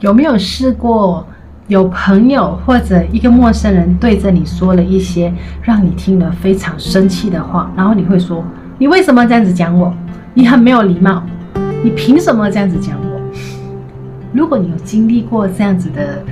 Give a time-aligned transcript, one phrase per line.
[0.00, 1.26] 有没有试过
[1.66, 8.44] 有朋友或者一个陌生人对着你说了一些让你听了非常生气的话，然后你会说
[8.78, 9.92] ：“你为什么这样子讲我？
[10.34, 11.22] 你很没有礼貌，
[11.82, 13.20] 你凭什么这样子讲我？”
[14.32, 16.22] 如果你有经历过这样子的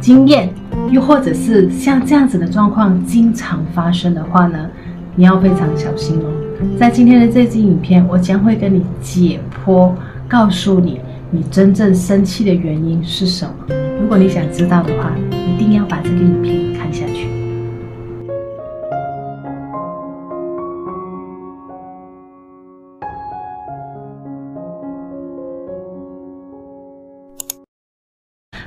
[0.00, 0.48] 经验，
[0.90, 4.70] 又或者是像这样子的状况经常发生的话呢，
[5.16, 6.78] 你要非常小心哦。
[6.78, 9.90] 在今天的这支影片，我将会跟你解剖，
[10.28, 11.00] 告诉你
[11.36, 13.52] 你真正生气的原因是什么。
[14.00, 17.28] 如果你想知道的话，一定要把这个影片看下去。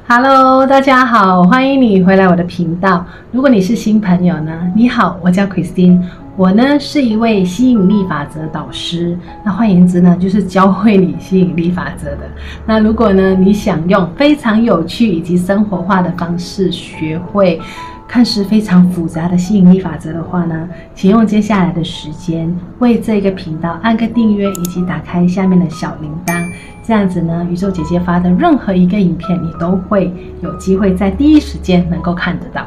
[0.07, 3.03] Hello，大家好，欢迎你回来我的频道。
[3.31, 6.03] 如果你是新朋友呢，你好，我叫 Christine。
[6.39, 12.20] 我呢是一位吸引力法则导师，那换言之呢，就是教会你吸引力法则的。
[12.66, 17.59] 那如果呢，你想用非常有趣以及生活化的方式学会
[18.07, 26.41] 看似非常复杂的吸引力法则的话呢，请用接下来的时间为这个频道按个订阅，以及打开下面的小铃铛。
[26.81, 30.09] 这样子呢，宇宙姐姐发的任何一个影片，你都会
[30.41, 32.66] 有机会在第一时间能够看得到。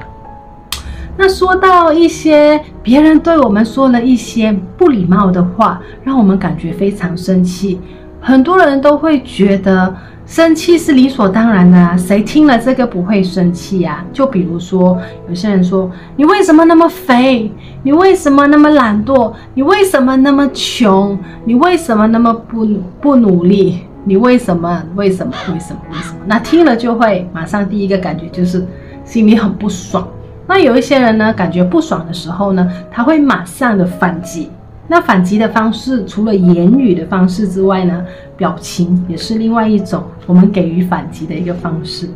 [1.25, 7.79] 那说到一些别人对我们说了一些不礼貌的话，让我们感觉非常生气。
[8.21, 9.95] 很多人都会觉得
[10.27, 14.05] 生气是理所当然的啊，谁听了这个不会生气呀？
[14.13, 17.53] 就比如说，有些人说：“你为什么那么肥？
[17.85, 19.33] 你为什么那么懒惰？
[19.55, 21.17] 你为什么那么穷？
[21.45, 22.67] 你为什么那么不
[23.01, 23.83] 不努力？
[24.05, 24.83] 你为什么？
[24.97, 25.33] 为什么？
[25.55, 25.81] 为什么？
[25.93, 28.67] 为什么？”那听了就会马上第一个感觉就是
[29.05, 30.05] 心里很不爽。
[30.47, 34.51] 那有一些人呢，感觉不爽的时候呢，他会马上的反击。
[34.89, 38.05] 那反击的方式，除了言语的方式之外呢，
[38.37, 42.11] 表情也是另外一种我们给予反击的一个方式。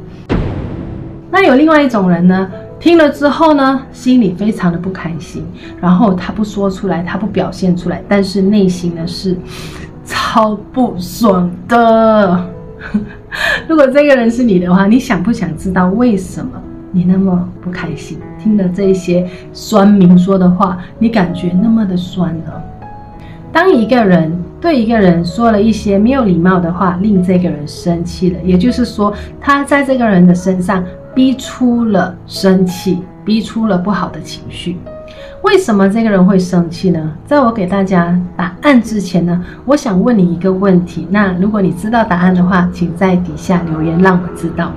[1.30, 5.46] 那有另外一种人呢，听了之后呢，心里非常的不开心，
[5.80, 9.36] 然后他不说出来，他不表现出来，但是内心呢是
[10.05, 12.45] 超不爽的。
[13.68, 16.51] 如果这个人是你的话，你想不想知道为什么？
[16.92, 22.52] 你那么不开心，听了这些酸民说的话，你感觉那么的酸呢？
[23.52, 34.77] 当一个人对一个人说了一些没有礼貌的话，令这个人生气了，也就是说，他在这个人的身上逼出了生气，逼出了不好的情绪。
[35.42, 37.13] 为什么这个人会生气呢？
[37.25, 41.07] 在我给大家答案之前呢，我想问你一个问题。
[41.11, 44.73] 那如果你知道答案的话，请在底下留言让我知道。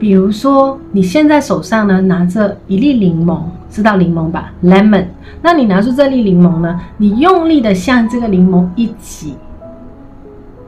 [0.00, 5.04] 比如说，你现在手上呢拿着一粒柠檬，知道柠檬吧？Lemon。
[5.42, 9.34] 那你拿出这粒柠檬呢，你用力的向这个柠檬一挤，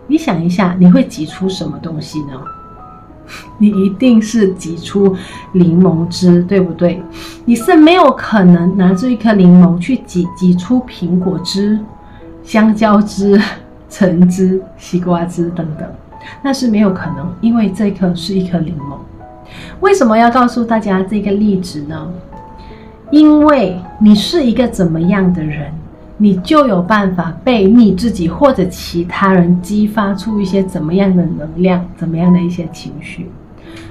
[0.07, 2.39] 你想一下，你会挤出什么东西呢？
[3.57, 5.17] 你一定是挤出
[5.53, 7.03] 柠檬汁，对不对？
[7.47, 11.81] 你是没有可能拿着一颗柠檬去挤挤出苹果汁、
[12.43, 13.41] 香蕉汁、
[13.89, 15.89] 橙汁、西瓜汁等等，
[16.43, 18.99] 那是没有可能，因为这颗是一颗柠檬。
[19.83, 22.09] 为什么要告诉大家这个例子呢？
[23.11, 25.73] 因为你是一个怎么样的人，
[26.17, 33.29] 你就有办法被你自己或者其他人激发出一些怎么样的能量，怎么样的一些情绪。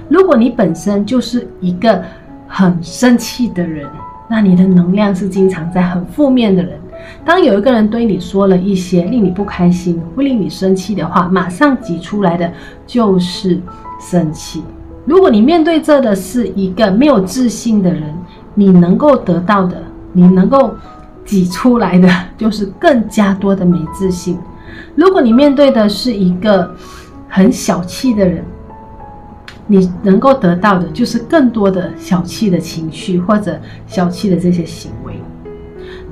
[0.08, 2.02] 如果你本身就是一个
[2.48, 3.86] 很生气的人，
[4.30, 6.80] 那你的能量是经常在很负面的人。
[7.22, 12.50] 当有一个人对你说了一些令你不开心、会令你生气的话，马上挤出来的
[12.86, 13.60] 就是
[14.00, 14.64] 生气。
[15.04, 18.02] 如果你面对着的是一个没有自信的人，
[18.54, 19.82] 你能够得到的，
[20.12, 20.74] 你能够
[21.24, 22.08] 挤出来的
[22.38, 24.38] 就是更加多的没自信。
[24.94, 26.72] 如果你面对的是一个
[27.28, 28.44] 很小气的人，
[29.66, 33.58] 你能够得到的就是更多的小气的情绪或者
[33.88, 35.14] 小气的这些行为。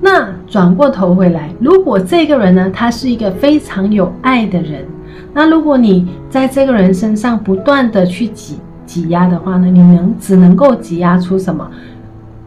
[0.01, 4.85] 那转过头回来，如果这个人呢，他是一个非常有爱的人，
[5.33, 8.59] 那如果你在这个人身上不断的去挤。
[8.91, 11.71] 挤压的话呢，你能只能够挤压出什么？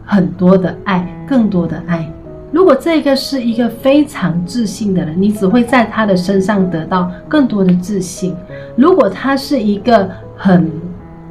[0.04, 2.06] 很多的爱，更多的爱。
[2.52, 8.36] 如果这个是一个非常自信的人，你只会在他的身上得到更多的自信。
[8.76, 10.06] 如果他是一个
[10.36, 10.70] 很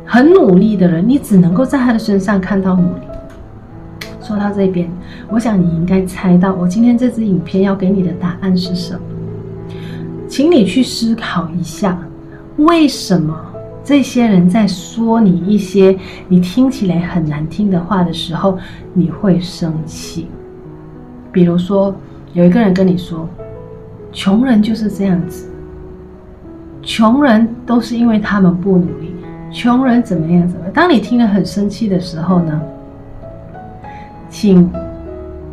[0.03, 3.01] 很努力的人，你只能够在他的身上看到努力。
[4.19, 4.89] 说到这边，
[5.29, 8.99] 我想你应该猜到我今天这支影片要给你的答案是什么？
[10.27, 11.95] 请你去思考一下，
[12.57, 13.52] 为什么？
[13.83, 15.97] 这些人在说你一些
[16.29, 18.57] 你听起来很难听的话的时候，
[18.93, 20.27] 你会生气。
[21.31, 21.93] 比如说，
[22.31, 23.27] 有一个人跟你说
[24.13, 25.49] ：“穷人就是这样子，
[26.81, 29.13] 穷人都是因为他们不努力。”
[29.51, 30.73] 穷人怎么样怎么样。
[30.73, 32.61] 当你听了很生气的时候呢，
[34.29, 34.71] 请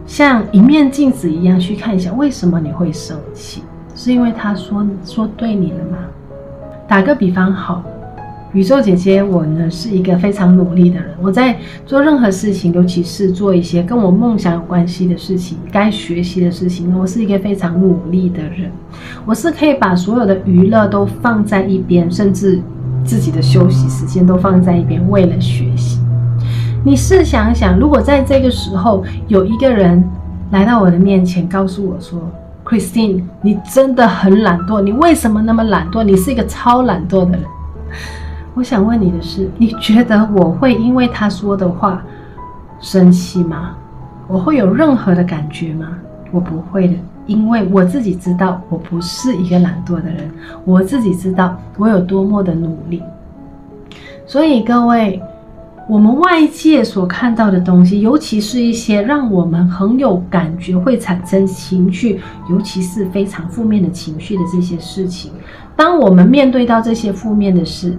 [0.06, 3.62] 像一面镜子一样去看一下，为什么你会生气？
[3.94, 5.98] 是因为他说说对你了吗？
[6.86, 7.82] 打个比方，好。
[8.52, 11.14] 宇宙姐姐，我呢是一个非常努力的人。
[11.22, 11.56] 我在
[11.86, 18.72] 做任何事情，尤其是做一些跟我梦想有关系的事情、该学习的事情，我是一个非常努力的人。
[19.24, 22.60] 我是可以把所有的娱乐都放在一边，甚至
[23.04, 26.00] 自己的休息时间都放在一边，为了学习。
[26.84, 30.02] 你试想想，如果在这个时候有一个人
[30.50, 32.18] 来到我的面前，告诉我说
[32.64, 36.02] ：“Christine，你真的很懒惰，你为什么那么懒惰？
[36.02, 37.42] 你是一个超懒惰的人。”
[38.60, 42.04] 我想问你的是，你觉得我会因为他说的话
[42.78, 43.74] 生气吗？
[44.28, 45.96] 我会有任何的感觉吗？
[46.30, 50.30] 我不会的，因为我自己知道我不是一个懒惰的人，
[50.66, 53.02] 我自己知道我有多么的努力。
[54.26, 55.22] 所以各位，
[55.88, 62.20] 我们外界所看到的东西，尤其是一些让我们很有感觉、会产生情绪，
[62.50, 65.32] 尤其是非常负面的情绪的这些事情，
[65.74, 67.98] 当我们面对到这些负面的事，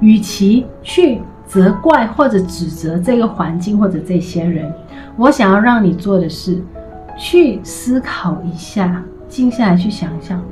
[0.00, 4.72] 与其去责怪或者指责这个环境或者这些人，
[5.16, 6.62] 我想要让你做的是，
[7.18, 10.42] 去思考一下，静下来去想想，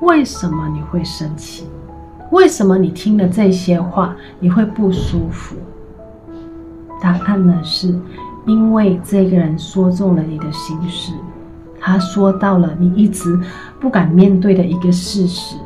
[0.00, 1.66] 为什么你会生气？
[2.30, 5.56] 为什么你听了这些话你会不舒服？
[7.00, 7.94] 答案呢是，
[8.46, 11.12] 因为这个人说中了你的心事，
[11.78, 13.38] 他说到了你一直
[13.78, 15.56] 不敢面对的一个事实，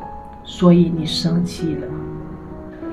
[0.44, 1.86] 所以你生气了。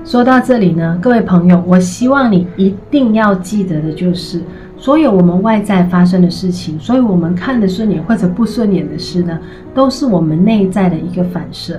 [0.08, 4.40] 说到这里呢，各位朋友，我希望你一定要记得的就是，
[4.78, 9.38] 所有我们外在发生的事情，所以我们看的顺眼或者不顺眼的事呢，
[9.74, 11.78] 都是我们内在的一个反射。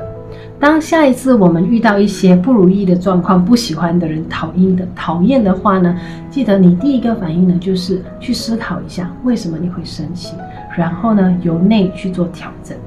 [0.59, 5.97] 当下一次我们遇到一些不如意的状况、不喜欢的人、讨厌的讨厌的话呢，
[6.29, 10.35] 记得你第一个反应呢，就是去思考一下为什么你会生气，
[10.77, 12.77] 然后呢，由内去做调整。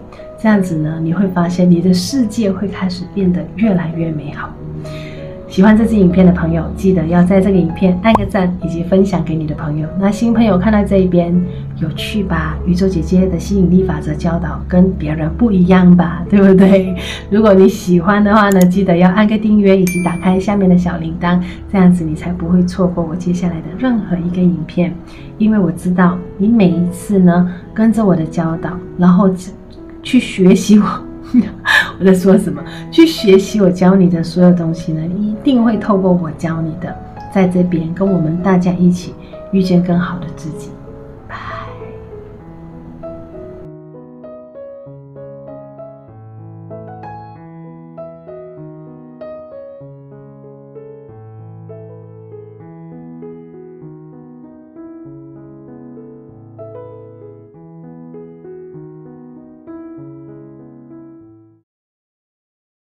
[0.40, 4.48] 这样子呢，你会发现你的世界会开始变得越来越美好。
[5.52, 9.86] 喜欢这支影片的朋友，记得要在这个影片按个赞，以及分享给你的朋友。
[10.00, 11.30] 那新朋友看到这一边，
[11.76, 12.56] 有趣吧？
[12.64, 16.24] 宇宙姐姐的吸引力法则教导跟别人不一样吧？
[16.30, 16.96] 对不对？
[17.28, 21.38] 如果你喜欢的话呢，记得要按个订阅，以及打开下面的小铃铛，
[21.70, 24.94] 这样子你才不会错过我接下来的任何一个影片。
[25.36, 29.28] 因为我知道你每一次呢，跟着我的教导，然后
[30.02, 31.11] 去学习我。
[32.00, 32.62] 我在说什么？
[32.90, 36.92] 去学习我教你的所有东西呢，一定会透过我教你的，
[37.32, 39.14] 在这边跟我们大家一起
[39.52, 40.71] 遇见更好的自己。